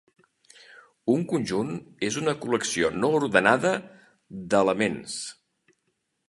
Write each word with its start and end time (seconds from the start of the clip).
Un 1.15 1.25
conjunt 1.33 1.69
és 2.07 2.17
una 2.21 2.33
col·lecció 2.45 2.89
no 3.03 3.11
ordenada 3.19 3.75
d'"elements". 4.55 5.21